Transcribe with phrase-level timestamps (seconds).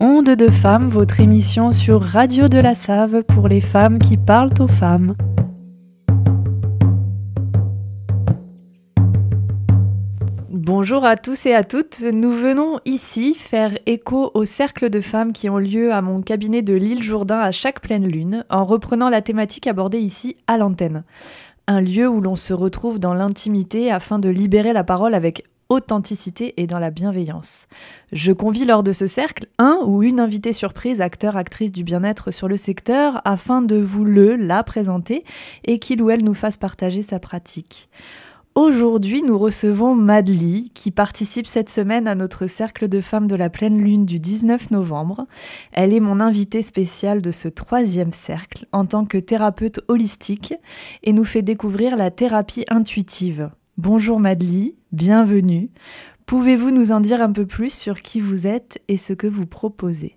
[0.00, 4.54] Onde de femmes, votre émission sur Radio de la Save pour les femmes qui parlent
[4.60, 5.16] aux femmes.
[10.50, 12.02] Bonjour à tous et à toutes.
[12.02, 16.62] Nous venons ici faire écho au cercle de femmes qui ont lieu à mon cabinet
[16.62, 21.02] de l'île Jourdain à chaque pleine lune, en reprenant la thématique abordée ici à l'antenne.
[21.66, 26.54] Un lieu où l'on se retrouve dans l'intimité afin de libérer la parole avec authenticité
[26.60, 27.68] et dans la bienveillance.
[28.12, 32.30] Je convie lors de ce cercle un ou une invitée surprise, acteur, actrice du bien-être
[32.30, 35.24] sur le secteur, afin de vous le, la présenter
[35.64, 37.88] et qu'il ou elle nous fasse partager sa pratique.
[38.54, 43.50] Aujourd'hui, nous recevons Madly, qui participe cette semaine à notre cercle de femmes de la
[43.50, 45.28] pleine lune du 19 novembre.
[45.70, 50.54] Elle est mon invitée spéciale de ce troisième cercle en tant que thérapeute holistique
[51.04, 53.50] et nous fait découvrir la thérapie intuitive.
[53.76, 55.70] Bonjour Madly, bienvenue.
[56.26, 59.46] Pouvez-vous nous en dire un peu plus sur qui vous êtes et ce que vous
[59.46, 60.16] proposez?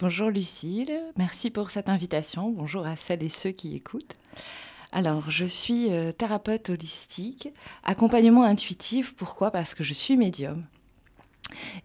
[0.00, 2.50] Bonjour Lucille, merci pour cette invitation.
[2.50, 4.16] Bonjour à celles et ceux qui écoutent.
[4.92, 9.14] Alors, je suis euh, thérapeute holistique, accompagnement intuitif.
[9.14, 9.50] Pourquoi?
[9.50, 10.64] Parce que je suis médium.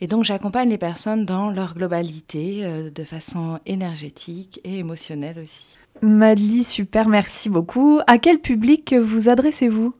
[0.00, 5.78] Et donc, j'accompagne les personnes dans leur globalité, euh, de façon énergétique et émotionnelle aussi.
[6.02, 8.00] Madly, super, merci beaucoup.
[8.06, 9.94] À quel public vous adressez-vous?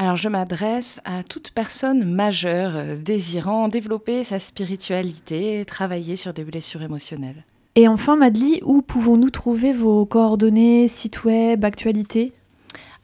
[0.00, 6.32] Alors je m'adresse à toute personne majeure euh, désirant développer sa spiritualité et travailler sur
[6.32, 7.44] des blessures émotionnelles.
[7.76, 12.32] Et enfin, Madly, où pouvons-nous trouver vos coordonnées, site web, actualités?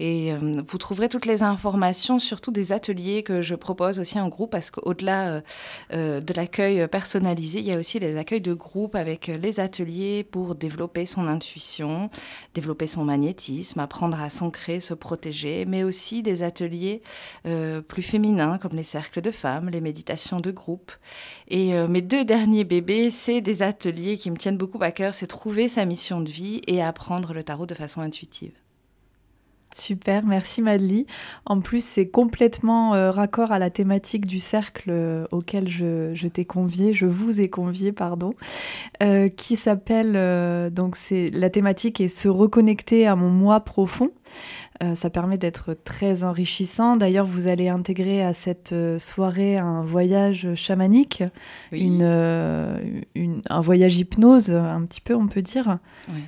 [0.00, 4.28] Et euh, vous trouverez toutes les informations, surtout des ateliers que je propose aussi en
[4.28, 5.42] groupe, parce qu'au-delà
[5.92, 10.24] euh, de l'accueil personnalisé, il y a aussi les accueils de groupe avec les ateliers
[10.24, 12.10] pour développer son intuition,
[12.54, 17.02] développer son magnétisme, apprendre à s'ancrer, se protéger, mais aussi des ateliers
[17.46, 20.92] euh, plus féminins comme les cercles de femmes, les méditations de groupe.
[21.48, 25.12] Et euh, mes deux derniers bébés, c'est des ateliers qui me tiennent beaucoup à cœur,
[25.12, 28.63] c'est trouver sa mission de vie et apprendre le tarot de façon intuitive.
[29.74, 31.04] Super, merci Madly.
[31.46, 36.44] En plus, c'est complètement euh, raccord à la thématique du cercle euh, auquel je, t'ai
[36.44, 38.34] convié, je vous ai convié, pardon,
[39.02, 44.10] euh, qui s'appelle, donc c'est la thématique est se reconnecter à mon moi profond.
[44.94, 46.96] ça permet d'être très enrichissant.
[46.96, 51.24] D'ailleurs, vous allez intégrer à cette soirée un voyage chamanique,
[51.72, 55.78] une, un voyage hypnose, un petit peu, on peut dire.
[56.08, 56.22] Oui.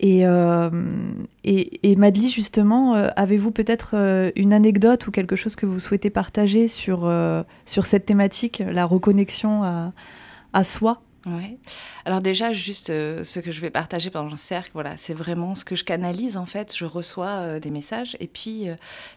[0.00, 0.70] Et, euh,
[1.44, 1.96] et,
[2.30, 7.10] justement, euh, avez-vous peut-être euh, une anecdote ou quelque chose que vous souhaitez partager sur,
[7.64, 9.92] sur cette thématique, la reconnexion à,
[10.52, 11.02] à soi?
[11.26, 11.56] Ouais.
[12.04, 15.64] Alors déjà, juste ce que je vais partager pendant le cercle, voilà, c'est vraiment ce
[15.64, 16.76] que je canalise en fait.
[16.76, 18.66] Je reçois des messages et puis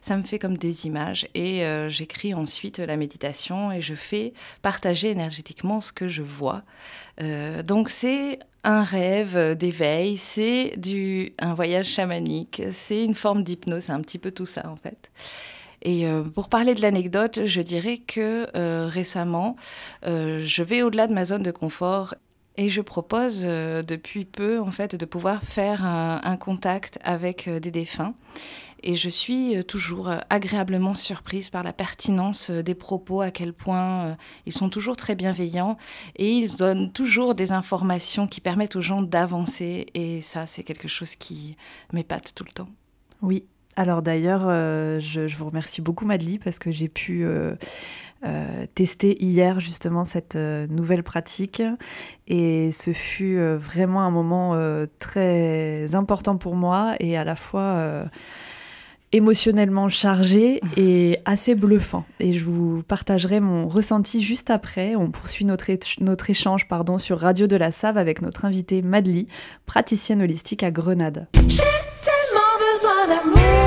[0.02, 5.10] ça me fait comme des images et j'écris ensuite la méditation et je fais partager
[5.10, 6.64] énergétiquement ce que je vois.
[7.64, 13.92] donc c'est un rêve d'éveil, c'est du un voyage chamanique, c'est une forme d'hypnose, c'est
[13.92, 15.12] un petit peu tout ça en fait.
[15.86, 19.56] Et euh, pour parler de l'anecdote, je dirais que euh, récemment,
[20.08, 22.16] euh, je vais au-delà de ma zone de confort
[22.58, 28.16] et je propose depuis peu en fait de pouvoir faire un contact avec des défunts.
[28.82, 34.54] Et je suis toujours agréablement surprise par la pertinence des propos, à quel point ils
[34.54, 35.78] sont toujours très bienveillants
[36.16, 39.88] et ils donnent toujours des informations qui permettent aux gens d'avancer.
[39.94, 41.58] Et ça, c'est quelque chose qui
[41.92, 42.70] m'épate tout le temps.
[43.22, 43.44] Oui,
[43.76, 44.42] alors d'ailleurs,
[45.00, 47.26] je, vous remercie beaucoup Madly parce que j'ai pu
[48.74, 51.62] tester hier justement cette nouvelle pratique
[52.28, 54.58] et ce fut vraiment un moment
[55.00, 58.08] très important pour moi et à la fois
[59.16, 62.06] émotionnellement chargé et assez bluffant.
[62.20, 64.96] Et je vous partagerai mon ressenti juste après.
[64.96, 65.66] On poursuit notre,
[66.02, 69.28] notre échange pardon, sur Radio de la Save avec notre invitée Madly,
[69.66, 71.28] praticienne holistique à Grenade.
[71.48, 71.64] J'ai
[72.04, 73.65] tellement besoin d'amour,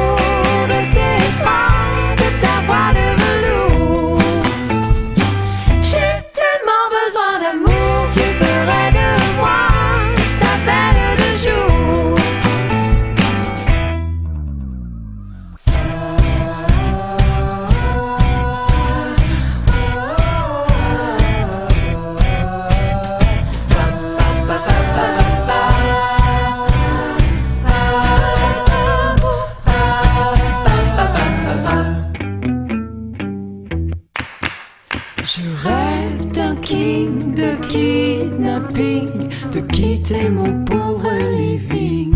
[39.73, 42.15] quitter mon pauvre living.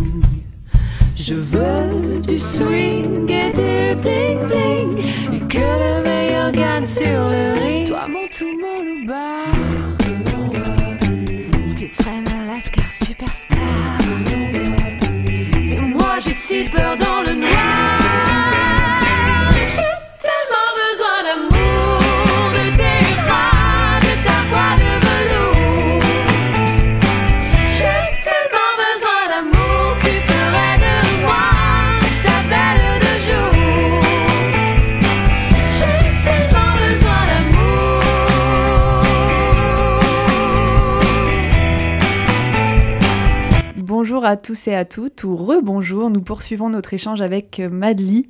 [1.16, 4.98] Je veux du swing et du bling bling.
[5.32, 7.86] Et que le meilleur gagne sur le ring.
[7.86, 9.44] Toi, mon tout, mon louba.
[11.76, 13.58] Tu serais mon lascar superstar.
[15.54, 17.81] Et moi, j'ai si peur dans le noir.
[44.22, 48.28] Bonjour à tous et à toutes, ou rebonjour, nous poursuivons notre échange avec euh, Madly.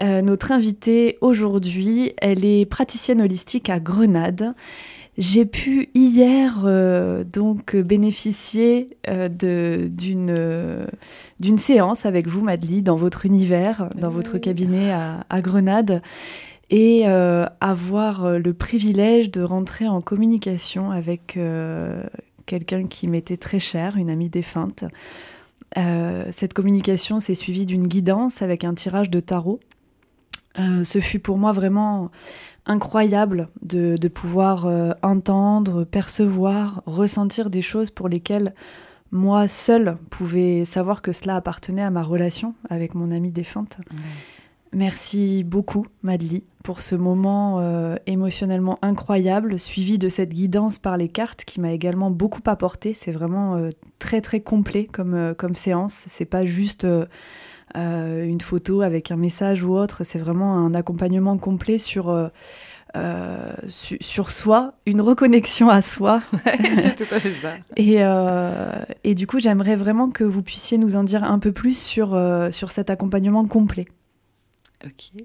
[0.00, 4.54] Euh, notre invitée aujourd'hui, elle est praticienne holistique à Grenade.
[5.18, 9.28] J'ai pu hier euh, donc bénéficier euh,
[9.90, 16.00] d'une séance avec vous, Madly, dans votre univers, dans votre cabinet à, à Grenade,
[16.70, 22.02] et euh, avoir le privilège de rentrer en communication avec euh,
[22.48, 24.84] quelqu'un qui m'était très cher, une amie défunte.
[25.76, 29.60] Euh, cette communication s'est suivie d'une guidance avec un tirage de tarot.
[30.58, 32.10] Euh, ce fut pour moi vraiment
[32.66, 38.54] incroyable de, pouvoir euh, entendre, percevoir, ressentir des choses pour lesquelles
[39.12, 43.78] moi seule pouvais savoir que cela appartenait à ma relation avec mon amie défunte.
[44.72, 51.08] Merci beaucoup, Madly, pour ce moment euh, émotionnellement incroyable, suivi de cette guidance par les
[51.08, 52.92] cartes qui m'a également beaucoup apporté.
[52.92, 56.04] C'est vraiment euh, très très complet comme, euh, comme séance.
[56.06, 57.06] C'est pas juste euh,
[57.74, 60.04] une photo avec un message ou autre.
[60.04, 62.28] C'est vraiment un accompagnement complet sur euh,
[63.68, 66.20] su- sur soi, une reconnexion à soi.
[66.74, 67.52] c'est tout à fait ça.
[67.76, 68.70] Et, euh,
[69.04, 72.14] et du coup, j'aimerais vraiment que vous puissiez nous en dire un peu plus sur,
[72.14, 73.86] euh, sur cet accompagnement complet.
[74.86, 75.24] Ok.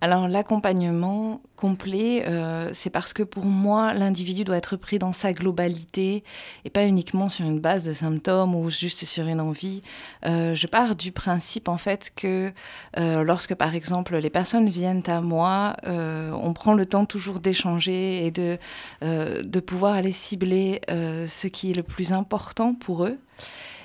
[0.00, 5.32] Alors l'accompagnement complet, euh, c'est parce que pour moi, l'individu doit être pris dans sa
[5.32, 6.22] globalité
[6.64, 9.82] et pas uniquement sur une base de symptômes ou juste sur une envie.
[10.26, 12.52] Euh, je pars du principe en fait que
[12.96, 18.24] euh, lorsque par exemple les personnes viennent à moi, on prend le temps toujours d'échanger
[18.26, 18.58] et de,
[19.02, 23.18] de pouvoir aller cibler ce qui est le plus important pour eux.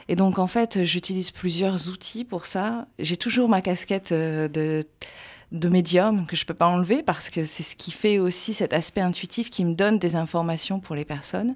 [0.10, 2.88] Et donc, en fait, j'utilise plusieurs outils pour ça.
[2.98, 7.62] J'ai toujours ma casquette euh, de, médium que je peux pas enlever parce que c'est
[7.62, 11.54] ce qui fait aussi cet aspect intuitif qui me donne des informations pour les personnes.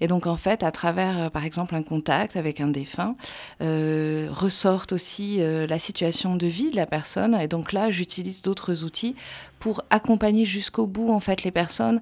[0.00, 3.16] Et donc, en fait, à travers, euh, par exemple, un contact avec un défunt,
[3.60, 7.34] euh, ressortent aussi euh, la situation de vie de la personne.
[7.34, 9.14] Et donc là, j'utilise d'autres outils
[9.60, 12.00] pour accompagner jusqu'au bout, en fait, les personnes,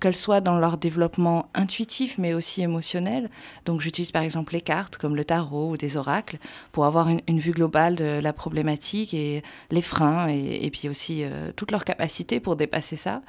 [0.00, 3.30] qu'elles soient dans leur développement intuitif, mais aussi émotionnel.
[3.64, 6.38] Donc, j'utilise par exemple les cartes, comme le tarot ou des oracles,
[6.72, 11.52] pour avoir une, vue globale de la problématique et les freins, et, puis aussi euh,
[11.56, 13.22] toutes leurs capacités pour dépasser ça.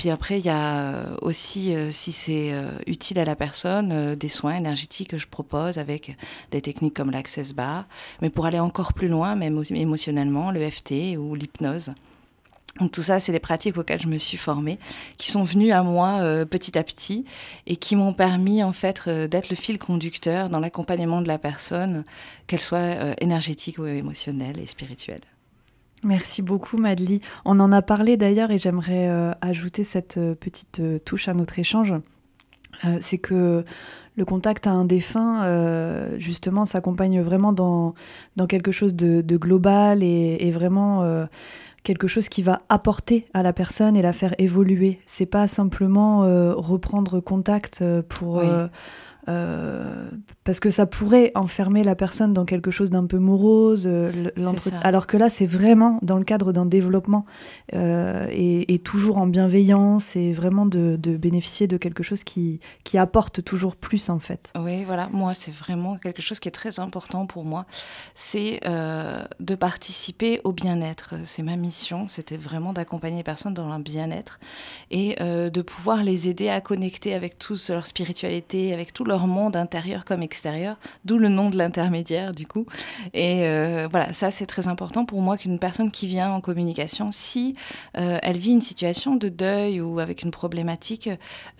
[0.00, 4.14] Puis après, il y a euh, aussi, euh, si c'est euh, utile à la personne,
[4.14, 6.16] des soins énergétiques que je propose avec
[6.52, 7.84] des techniques comme l'access bar.
[8.22, 11.92] Mais pour aller encore plus loin, même émotionnellement, le FT ou l'hypnose.
[12.78, 14.78] Donc tout ça, c'est des pratiques auxquelles je me suis formée,
[15.18, 17.24] qui sont venues à moi euh, petit à petit
[17.66, 21.38] et qui m'ont permis en fait euh, d'être le fil conducteur dans l'accompagnement de la
[21.38, 22.04] personne,
[22.46, 25.20] qu'elle soit euh, énergétique ou émotionnelle et spirituelle.
[26.04, 27.20] Merci beaucoup, Madly.
[27.44, 31.92] On en a parlé d'ailleurs et j'aimerais ajouter cette petite touche à notre échange.
[33.02, 33.66] C'est que
[34.16, 37.94] le contact à un défunt, justement, s'accompagne vraiment dans,
[38.36, 41.04] dans quelque chose de, global et, vraiment
[41.82, 45.00] quelque chose qui va apporter à la personne et la faire évoluer.
[45.06, 48.36] C'est pas simplement euh, reprendre contact euh, pour.
[48.36, 48.46] Oui.
[49.30, 50.10] Euh,
[50.44, 54.30] parce que ça pourrait enfermer la personne dans quelque chose d'un peu morose, euh,
[54.82, 57.24] alors que là c'est vraiment dans le cadre d'un développement
[57.74, 62.60] euh, et, et toujours en bienveillance et vraiment de, de bénéficier de quelque chose qui,
[62.82, 64.52] qui apporte toujours plus en fait.
[64.58, 67.66] Oui, voilà, moi, c'est vraiment quelque chose qui est très important pour moi.
[68.14, 71.14] C'est de participer au bien-être.
[71.24, 74.40] C'est ma mission, c'était vraiment d'accompagner les personnes dans leur bien-être
[74.90, 79.56] et de pouvoir les aider à connecter avec toute leur spiritualité, avec tout leur monde
[79.56, 82.66] intérieur comme extérieur, d'où le nom de l'intermédiaire, du coup.
[83.12, 87.12] Et euh, voilà, ça, c'est très important pour moi qu'une personne qui vient en communication,
[87.12, 87.54] si
[87.96, 91.10] euh, elle vit une situation de deuil ou avec une problématique,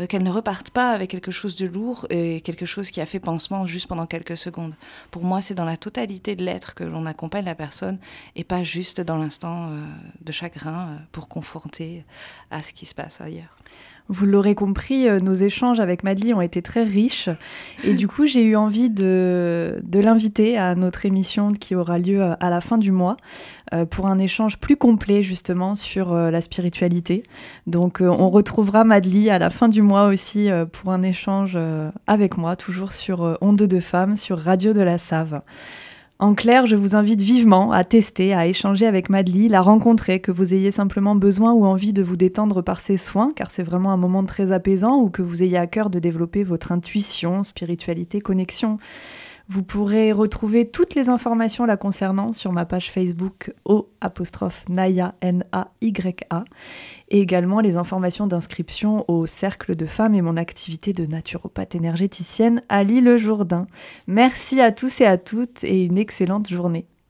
[0.01, 3.07] euh, qu'elle ne reparte pas avec quelque chose de lourd et quelque chose qui a
[3.07, 4.75] fait pansement juste pendant quelques secondes.
[5.11, 7.99] Pour moi, c'est dans la totalité de l'être que l'on accompagne la personne
[8.37, 9.71] et pas juste dans l'instant
[10.21, 12.05] de chagrin pour conforter
[12.51, 13.57] à ce qui se passe ailleurs.
[14.13, 17.29] Vous l'aurez compris, euh, nos échanges avec Madly ont été très riches.
[17.85, 22.35] Et du coup, j'ai eu envie de, l'inviter à notre émission qui aura lieu euh,
[22.41, 23.17] à la fin du mois
[23.73, 27.23] euh, pour un échange plus complet justement sur la spiritualité.
[27.69, 31.57] Donc, on retrouvera Madly à la fin du mois aussi pour un échange
[32.09, 35.41] avec moi, toujours sur Onde de Femmes, sur Radio de la Save.
[36.21, 40.31] En clair, je vous invite vivement à tester, à échanger avec Madly, la rencontrer, que
[40.31, 43.91] vous ayez simplement besoin ou envie de vous détendre par ses soins, car c'est vraiment
[43.91, 48.21] un moment très apaisant, ou que vous ayez à cœur de développer votre intuition, spiritualité,
[48.21, 48.77] connexion.
[49.53, 55.17] Vous pourrez retrouver toutes les informations la concernant sur ma page Facebook O apostrophe Naya
[55.23, 56.45] N-A-Y-A
[57.09, 62.63] et également les informations d'inscription au Cercle de Femmes et mon activité de naturopathe énergéticienne
[62.69, 63.67] à l'île Jourdain.
[64.07, 66.87] Merci à tous et à toutes et une excellente journée.